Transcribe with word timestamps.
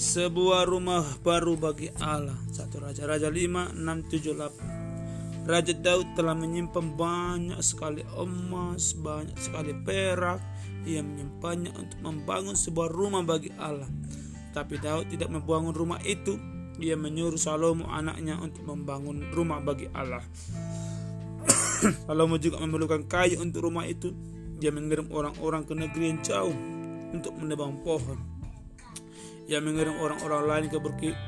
sebuah 0.00 0.64
rumah 0.64 1.04
baru 1.20 1.60
bagi 1.60 1.92
Allah. 2.00 2.40
Satu 2.48 2.80
Raja-Raja 2.80 3.28
5, 3.28 3.76
6, 3.76 3.84
7, 4.08 4.32
8. 4.32 5.44
Raja 5.44 5.74
Daud 5.76 6.16
telah 6.16 6.32
menyimpan 6.32 6.96
banyak 6.96 7.60
sekali 7.60 8.00
emas, 8.16 8.96
banyak 8.96 9.36
sekali 9.36 9.76
perak. 9.76 10.40
Ia 10.88 11.04
menyimpannya 11.04 11.76
untuk 11.76 12.00
membangun 12.00 12.56
sebuah 12.56 12.88
rumah 12.88 13.20
bagi 13.20 13.52
Allah. 13.60 13.92
Tapi 14.56 14.80
Daud 14.80 15.12
tidak 15.12 15.28
membangun 15.28 15.76
rumah 15.76 16.00
itu. 16.00 16.40
Ia 16.80 16.96
menyuruh 16.96 17.36
Salomo 17.36 17.84
anaknya 17.92 18.40
untuk 18.40 18.64
membangun 18.64 19.28
rumah 19.36 19.60
bagi 19.60 19.92
Allah. 19.92 20.24
Salomo 22.08 22.40
juga 22.40 22.56
memerlukan 22.64 23.04
kayu 23.04 23.36
untuk 23.44 23.68
rumah 23.68 23.84
itu. 23.84 24.16
Dia 24.56 24.72
mengirim 24.72 25.12
orang-orang 25.12 25.68
ke 25.68 25.76
negeri 25.76 26.04
yang 26.08 26.20
jauh 26.24 26.56
untuk 27.12 27.36
menebang 27.36 27.84
pohon 27.84 28.39
yang 29.50 29.66
mengirim 29.66 29.98
orang-orang 29.98 30.42
lain 30.46 30.66
ke, 30.70 30.78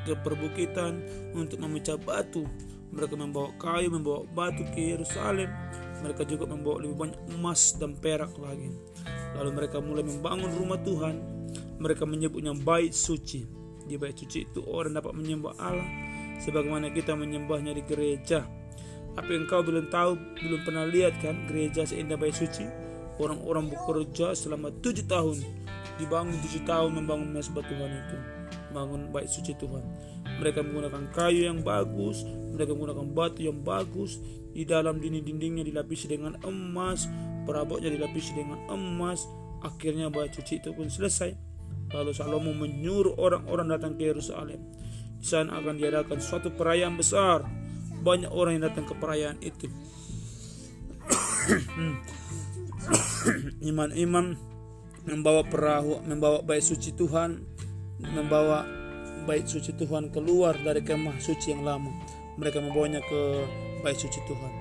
ke 0.07 0.13
perbukitan 0.23 1.03
untuk 1.35 1.59
memecah 1.59 1.99
batu. 1.99 2.47
Mereka 2.95 3.19
membawa 3.19 3.51
kayu, 3.59 3.91
membawa 3.91 4.23
batu 4.31 4.63
ke 4.71 4.95
Yerusalem. 4.95 5.51
Mereka 5.99 6.23
juga 6.23 6.47
membawa 6.47 6.87
lebih 6.87 6.95
banyak 6.95 7.19
emas 7.35 7.75
dan 7.75 7.99
perak 7.99 8.31
lagi. 8.39 8.71
Lalu 9.35 9.49
mereka 9.51 9.83
mulai 9.83 10.07
membangun 10.07 10.55
rumah 10.55 10.79
Tuhan. 10.79 11.19
Mereka 11.83 12.07
menyebutnya 12.07 12.55
bait 12.55 12.95
suci. 12.95 13.43
Di 13.83 13.99
bait 13.99 14.15
suci 14.15 14.47
itu 14.47 14.63
orang 14.63 14.95
dapat 14.95 15.11
menyembah 15.19 15.59
Allah 15.59 15.89
sebagaimana 16.39 16.95
kita 16.95 17.19
menyembahnya 17.19 17.75
di 17.75 17.83
gereja. 17.83 18.47
Apa 19.19 19.29
yang 19.35 19.51
kau 19.51 19.59
belum 19.59 19.91
tahu, 19.91 20.15
belum 20.39 20.63
pernah 20.63 20.87
lihat 20.87 21.19
kan 21.19 21.43
gereja 21.51 21.83
seindah 21.83 22.15
bait 22.15 22.31
suci? 22.31 22.63
Orang-orang 23.19 23.67
bekerja 23.67 24.31
selama 24.31 24.71
tujuh 24.79 25.05
tahun 25.05 25.43
dibangun 26.01 26.35
tujuh 26.43 26.63
tahun 26.65 26.91
membangun 27.03 27.29
mesbah 27.33 27.65
Tuhan 27.65 27.91
itu. 27.91 28.17
Bangun 28.73 29.13
baik 29.13 29.29
suci 29.29 29.53
Tuhan. 29.57 29.83
Mereka 30.41 30.65
menggunakan 30.65 31.03
kayu 31.13 31.49
yang 31.49 31.61
bagus 31.61 32.25
mereka 32.53 32.77
menggunakan 32.77 33.09
batu 33.09 33.41
yang 33.41 33.65
bagus. 33.65 34.21
Di 34.53 34.69
dalam 34.69 35.01
dinding-dindingnya 35.01 35.65
dilapisi 35.65 36.05
dengan 36.05 36.37
emas 36.45 37.09
perabotnya 37.49 37.89
dilapisi 37.89 38.37
dengan 38.37 38.61
emas. 38.69 39.25
Akhirnya 39.65 40.13
baik 40.13 40.37
suci 40.37 40.61
itu 40.61 40.69
pun 40.77 40.93
selesai. 40.93 41.33
Lalu 41.89 42.13
Salomo 42.13 42.53
menyuruh 42.53 43.17
orang-orang 43.17 43.73
datang 43.73 43.97
ke 43.97 44.05
Yerusalem. 44.05 44.61
Di 45.17 45.25
sana 45.25 45.57
akan 45.57 45.81
diadakan 45.81 46.21
suatu 46.21 46.53
perayaan 46.53 46.93
besar. 46.93 47.41
Banyak 48.05 48.29
orang 48.29 48.61
yang 48.61 48.69
datang 48.69 48.85
ke 48.85 48.93
perayaan 48.93 49.41
itu. 49.41 49.65
Iman-iman 53.73 54.37
membawa 55.03 55.43
perahu, 55.43 55.99
membawa 56.07 56.39
bait 56.43 56.63
suci 56.63 56.95
Tuhan, 56.95 57.43
membawa 57.99 58.63
bait 59.23 59.47
suci 59.47 59.75
Tuhan 59.75 60.11
keluar 60.11 60.55
dari 60.59 60.83
kemah 60.83 61.19
suci 61.19 61.55
yang 61.55 61.63
lama. 61.63 61.91
Mereka 62.39 62.59
membawanya 62.59 62.99
ke 63.03 63.21
bait 63.83 63.99
suci 63.99 64.19
Tuhan. 64.25 64.51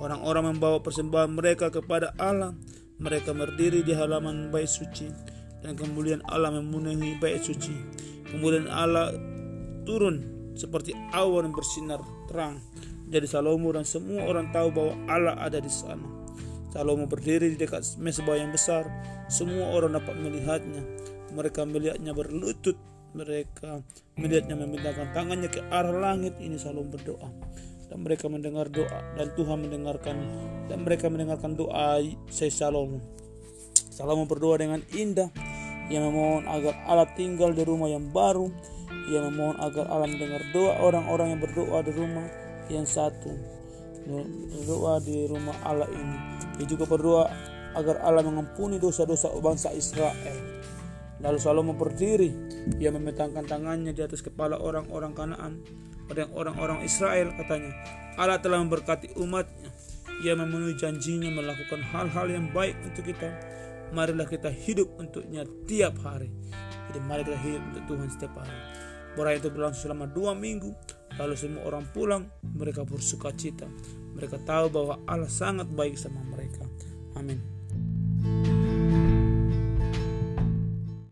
Orang-orang 0.00 0.56
membawa 0.56 0.80
persembahan 0.80 1.30
mereka 1.30 1.68
kepada 1.68 2.16
Allah. 2.16 2.56
Mereka 3.00 3.32
berdiri 3.32 3.80
di 3.80 3.96
halaman 3.96 4.52
bait 4.52 4.68
suci 4.68 5.08
dan 5.64 5.72
kemudian 5.72 6.20
Allah 6.28 6.52
memenuhi 6.52 7.16
bait 7.16 7.40
suci. 7.40 7.72
Kemudian 8.28 8.68
Allah 8.68 9.16
turun 9.88 10.20
seperti 10.52 10.92
awan 11.16 11.48
bersinar 11.52 12.04
terang. 12.28 12.60
Jadi 13.08 13.26
Salomo 13.26 13.72
dan 13.72 13.88
semua 13.88 14.28
orang 14.28 14.52
tahu 14.52 14.68
bahwa 14.70 14.94
Allah 15.08 15.36
ada 15.40 15.58
di 15.58 15.72
sana. 15.72 16.19
Salomo 16.70 17.10
berdiri 17.10 17.50
di 17.50 17.58
dekat 17.58 17.98
mesbah 17.98 18.38
yang 18.38 18.54
besar. 18.54 18.86
Semua 19.26 19.74
orang 19.74 19.98
dapat 19.98 20.14
melihatnya. 20.14 20.86
Mereka 21.34 21.66
melihatnya 21.66 22.14
berlutut. 22.14 22.78
Mereka 23.10 23.82
melihatnya 24.14 24.54
memindahkan 24.54 25.10
tangannya 25.10 25.50
ke 25.50 25.66
arah 25.66 25.90
langit. 25.90 26.38
Ini 26.38 26.54
Salomo 26.62 26.94
berdoa. 26.94 27.26
Dan 27.90 28.06
mereka 28.06 28.30
mendengar 28.30 28.70
doa. 28.70 29.02
Dan 29.18 29.34
Tuhan 29.34 29.66
mendengarkan. 29.66 30.16
Dan 30.70 30.86
mereka 30.86 31.10
mendengarkan 31.10 31.58
doa 31.58 31.98
saya 32.30 32.54
Salomo. 32.54 33.02
Salomo 33.90 34.30
berdoa 34.30 34.62
dengan 34.62 34.78
indah. 34.94 35.26
Ia 35.90 35.98
memohon 36.06 36.46
agar 36.46 36.86
Allah 36.86 37.10
tinggal 37.18 37.50
di 37.50 37.66
rumah 37.66 37.90
yang 37.90 38.14
baru. 38.14 38.46
Ia 39.10 39.26
memohon 39.26 39.58
agar 39.58 39.90
Allah 39.90 40.06
mendengar 40.06 40.38
doa 40.54 40.78
orang-orang 40.86 41.34
yang 41.34 41.40
berdoa 41.42 41.82
di 41.82 41.90
rumah 41.98 42.30
yang 42.70 42.86
satu. 42.86 43.34
Berdoa 44.06 45.02
di 45.02 45.26
rumah 45.26 45.58
Allah 45.66 45.90
ini 45.90 46.39
dia 46.60 46.76
juga 46.76 46.84
berdoa 46.84 47.24
agar 47.72 48.04
Allah 48.04 48.20
mengampuni 48.20 48.76
dosa-dosa 48.76 49.32
bangsa 49.40 49.72
Israel. 49.72 50.60
Lalu 51.20 51.38
Salomo 51.40 51.72
berdiri, 51.72 52.32
ia 52.80 52.92
memetangkan 52.92 53.44
tangannya 53.44 53.96
di 53.96 54.00
atas 54.04 54.20
kepala 54.20 54.60
orang-orang 54.60 55.12
Kanaan, 55.16 55.52
orang-orang 56.36 56.84
Israel 56.84 57.32
katanya, 57.36 57.72
Allah 58.20 58.40
telah 58.40 58.60
memberkati 58.60 59.16
umatnya. 59.20 59.72
Ia 60.20 60.36
memenuhi 60.36 60.76
janjinya 60.76 61.32
melakukan 61.32 61.80
hal-hal 61.80 62.28
yang 62.28 62.52
baik 62.52 62.76
untuk 62.84 63.08
kita. 63.08 63.32
Marilah 63.96 64.28
kita 64.28 64.52
hidup 64.52 64.92
untuknya 65.00 65.48
tiap 65.64 65.96
hari. 66.04 66.28
Jadi 66.92 66.98
mari 67.00 67.24
kita 67.24 67.40
hidup 67.40 67.62
untuk 67.72 67.84
Tuhan 67.88 68.08
setiap 68.12 68.32
hari. 68.36 68.56
Perayaan 69.16 69.40
itu 69.40 69.48
berlangsung 69.48 69.82
selama 69.88 70.06
dua 70.12 70.36
minggu. 70.36 70.70
Lalu 71.16 71.34
semua 71.34 71.66
orang 71.66 71.88
pulang, 71.90 72.28
mereka 72.44 72.84
bersuka 72.84 73.32
cita. 73.34 73.66
Mereka 74.14 74.44
tahu 74.44 74.68
bahwa 74.70 75.00
Allah 75.08 75.30
sangat 75.30 75.66
baik 75.72 75.96
sama 75.96 76.20
Amen. 77.16 78.49